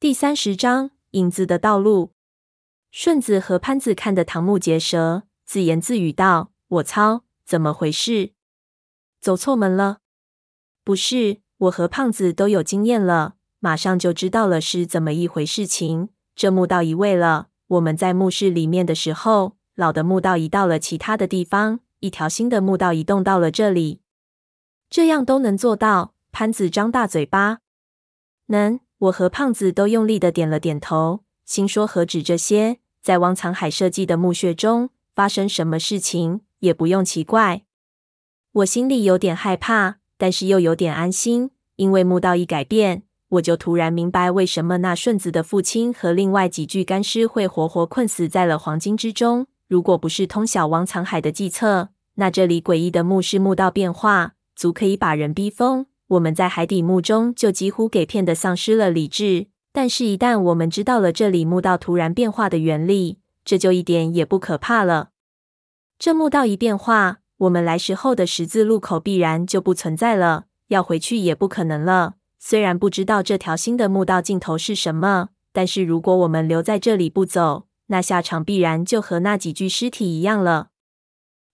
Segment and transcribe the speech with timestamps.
[0.00, 2.12] 第三十章影子的道路。
[2.90, 8.32] 顺子和潘子看得瞠目结舌，自言自语道：“我操，怎么回事？
[9.20, 9.98] 走错门了？
[10.82, 16.08] 不是，我和胖子都有经验了，马上就知道了是怎么一回事情。
[16.34, 17.48] 这墓道移位了。
[17.66, 24.00] 我们在墓室里面的时候，老的墓道移到了其他的地方，一条新的墓道移动到了这里。
[24.88, 27.58] 这样都能做到？”潘子张大嘴巴，
[28.46, 28.80] 能。
[29.00, 37.62] 我和胖子都用力的点了点头，心说何止这些，在汪藏海设计的墓穴中发生什么事情也不用奇怪。
[38.52, 49.46] 我心里有点害怕，但是又有点安心，因为墓道一改变，我就突然明白为什么那顺子的父亲和另外几具干尸会活活困死在了黄金之中。
[49.66, 55.86] 如果不是通晓汪藏海的计策，那这里诡异的墓室墓道变化，足可以把人逼疯。
[56.10, 65.10] 我们在海底墓中就几乎给骗得丧失了理智，但是，一旦我们知道了这里墓道突然变化的原理，这就一点也不可怕了。
[66.00, 72.14] 这墓道一变化，我们来时候的十字路口必然就不存在了，要回去也不可能了。
[72.40, 80.70] 虽然不知道这条新的墓道尽头是什么，但是如果我们留在这里不走，那下场必然就和那几具尸体一样了。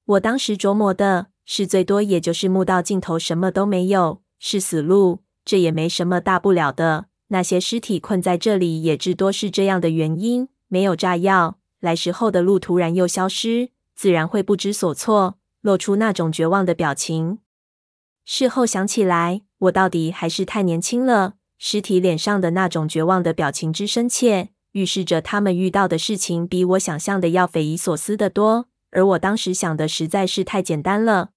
[0.07, 4.23] 我当时琢磨的是，最多也就是墓道尽头什么都没有。
[4.39, 7.07] 是死路，这也没什么大不了的。
[7.29, 10.49] 那些尸体困在这里，也至多是这样的原因。
[10.69, 17.39] 没有炸药，来时候的路突然又消失，自然会不知所措，露出那种绝望的表情。
[18.25, 21.35] 事后想起来，我到底还是太年轻了。
[21.59, 28.67] 尸体脸上的那种绝望的表情之深切，预示着他们遇到的事情比我想象的要匪夷所思的多。
[28.91, 31.31] 而我当时想的实在是太简单了。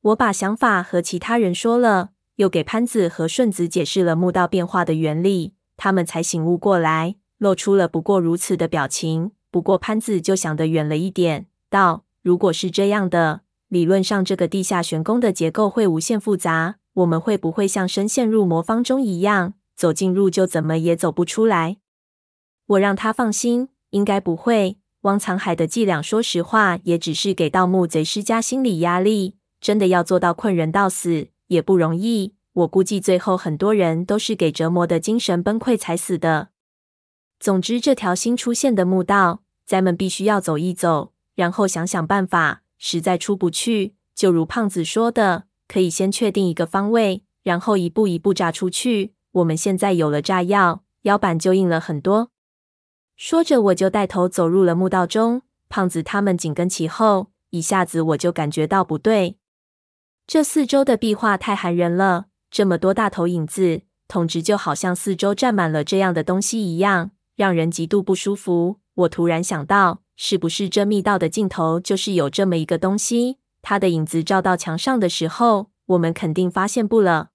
[0.00, 9.32] 我把想法和其他人说了，又给潘子和顺子解释了墓道变化的原理，他们才醒悟过来，露出了不过如此的表情。
[9.50, 21.78] 不过潘子就想得远了一点，道：“如果是这样的，理论上这个地下玄宫的结构会无限复杂，我们会不会像深陷入魔方中一样，走进入就怎么也走不出来？”
[22.68, 24.78] 我让他放心，应该不会。
[25.02, 29.37] 汪藏海的伎俩，说实话，也只是给盗墓贼施加心理压力。
[29.60, 36.48] 真的要做到困人到死也不容易，我估计最后很多人都是给折磨的精神崩溃才死的。
[37.40, 42.62] 总之，这条新出现的墓道，咱们必须要走一走，然后想想办法。
[42.80, 49.14] 实在出不去，就如胖子说的，可以先确定一个方位，然后一步一步炸出去。
[49.32, 52.30] 我们现在有了炸药，腰板就硬了很多。
[53.16, 57.32] 说着，我就带头走入了墓道中，胖子他们紧跟其后。
[57.50, 59.37] 一下子我就感觉到不对。
[60.28, 68.76] 这四周的壁画太寒人了，这么多大头影子，统直就好像四周站满了这样的东西一样，让人极度不舒服。
[68.94, 73.38] 我突然想到，是不是这密道的尽头就是有这么一个东西？
[73.62, 77.30] 它的影子照到墙上的时候，我们肯定发现不了。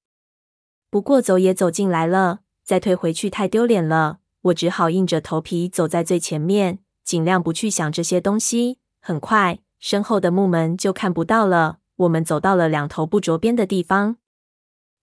[0.91, 4.19] 不过走也走进来了，再退回去太丢脸了。
[4.43, 8.77] 我只好硬着头皮走在最前面，尽量不去想这些东西。
[9.01, 11.79] 很快，身后的木门就看不到了。
[11.97, 14.17] 我们走到了两头不着边的地方，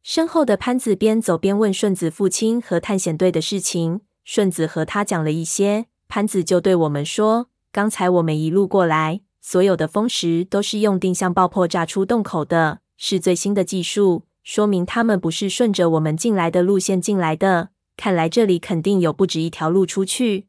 [0.03, 4.01] 身后的潘子边走边问顺子父亲和探险队的事情。
[4.25, 17.71] 顺子和他讲了一些，潘子就对我们说：“刚才我们一路过来，所有的风石都是用定向爆破炸出洞口的，是最新的技术，说明他们不是顺着我们进来的路线进来的。
[17.97, 20.47] 看来这里肯定有不止一条路出去。”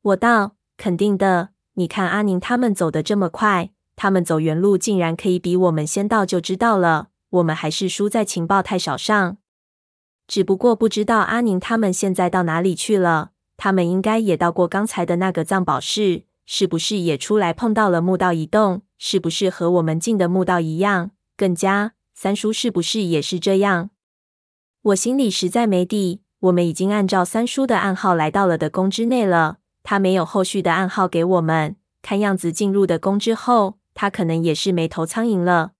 [0.00, 7.08] 我道：“肯定的，你看阿宁他们走得这么快。”他们走原路竟然可以比我们先到，就知道了。
[7.30, 9.38] 我们还是输在情报太少上。
[10.28, 13.30] 只不过不知道阿宁他们现在到哪里去了。
[13.56, 18.82] 他们应该也到过刚才的那个藏宝室，是不是也出来碰到了墓道移动？
[18.98, 21.12] 是不是和我们进的墓道一样？
[21.36, 23.90] 更加，三叔是不是也是这样？
[24.82, 26.20] 我心里实在没底。
[26.40, 31.76] 我们已经按照三叔的暗号来到了的宫之内了，他没有后续的暗号给我们。
[32.02, 33.78] 看样子进入的宫之后。
[33.96, 35.72] 他可能也是没头苍蝇了。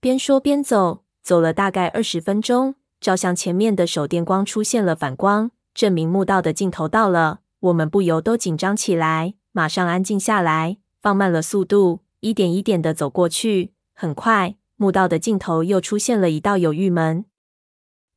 [0.00, 7.40] 边说边走，走了大概二十分钟，照相前面的手电光出现了反光，证明墓道的尽头到了。
[7.60, 13.72] 我们不由都紧张起来，马上安静下来，放慢了速度，一点一点的走过去。
[13.92, 17.24] 很快，墓道的尽头又出现了一道有玉门。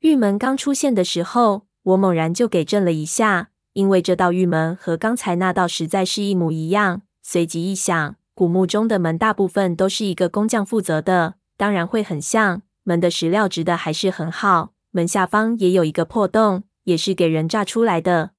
[0.02, 7.02] 玉门刚出现的时候，我猛然就给震了一下，因为这道玉门和刚才那道实在是一模一样。
[7.24, 8.16] 随即一想。
[8.38, 12.62] 古墓中的门大部分都是一个工匠负责的，当然会很像。
[12.84, 18.34] 门的石料质的还是很好，门下方也有一个破洞，也是给人炸出来的。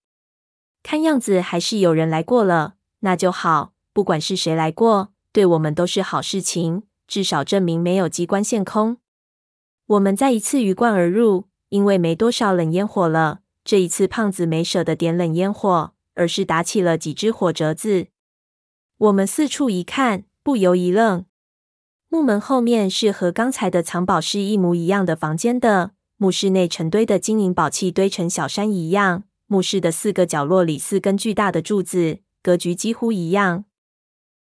[0.85, 3.73] 看样子还是有人来过了，那就好。
[3.93, 8.99] 不管是谁来过，对我们都是好事情，至少证明没有机关陷空。
[9.89, 13.41] 我们再一次鱼贯而入，因为没多少冷烟火了。
[13.65, 18.07] 这一次，胖子没舍得点冷烟火，而是打起了几支火折子。
[18.99, 21.25] 我们四处一看，不由一愣。
[22.09, 29.23] 木门后面是和刚才的藏宝室一模一样的房间的，墓室内成堆的金银宝器堆成小山一样。
[29.47, 33.67] 墓室的四个角落里，四根巨大的柱子，格局几乎一样。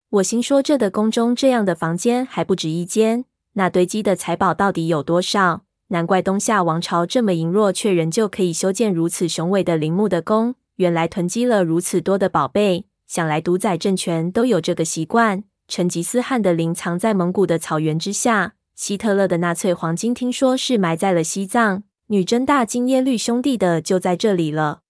[0.09, 3.23] 我心说，这的宫中这样的房间还不止一间，
[3.53, 5.63] 那堆积的财宝到底有多少？
[5.87, 10.55] 难怪东夏王朝这么羸弱，却仍旧可以修建如此雄伟的陵墓的宫。
[10.75, 15.43] 原来囤积了如此多的宝贝，想来独宰政权都有这个习惯。
[15.67, 24.83] 成吉思汗的陵藏在蒙古的草原之下，希特勒的纳粹黄金听说是埋在了西藏，女真大金耶律兄弟的就在这里了。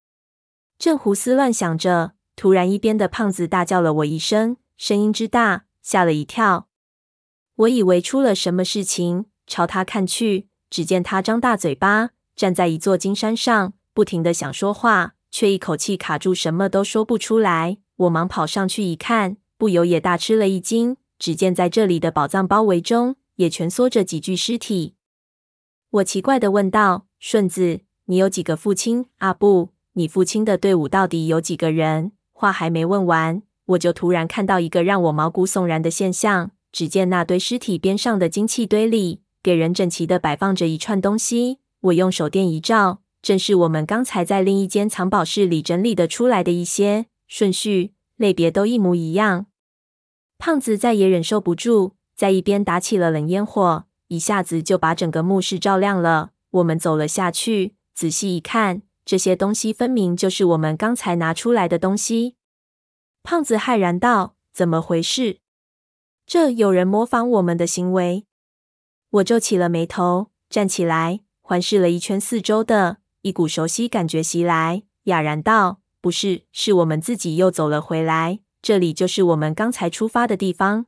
[0.77, 6.67] 正胡思乱想着，突然一边的胖子大叫了我一声，声音之大，吓了一跳。
[7.55, 10.47] 我以为出了什么事情，朝他看去。
[10.69, 17.79] 只见他张大嘴巴，站在一座金山上，不停地想说话，却一口气卡住，什么都说不出来。
[18.01, 20.97] 我忙跑上去一看，不由也大吃了一惊。
[21.19, 24.95] 只见在这里的宝藏包围中，也蜷缩着几具尸体。
[25.91, 29.05] 我奇怪地问道：“顺子，你有几个父亲？
[29.19, 36.51] 啊，不，你父亲的队伍到底有几个人？”话还没问完，我就突然看到一个让我毛骨悚然的现象。
[36.71, 49.45] 只见那堆尸体边上的金器堆里，给人整齐的摆放着一串东西，我用手电一照，正是我们刚才在另一间藏宝室里整理的出来的一些顺序，类别都一模一样。
[50.37, 56.31] 胖子再也忍受不住，在一边打起了冷烟火，一下子就把整个墓室照亮了。
[56.49, 62.35] 我们走了下去，仔细一看，这些东西分明就是我们刚才拿出来的东西。
[63.23, 65.39] 胖子骇然道：“怎么回事？
[66.25, 68.25] 这有人模仿我们的行为？”
[69.09, 78.39] 我皱起了眉头，站起来，环视了一圈四周的，一股熟悉感觉袭来，哑然道：“不是，是我们自己又走了回来。
[78.61, 80.87] 这里就是我们刚才出发的地方。”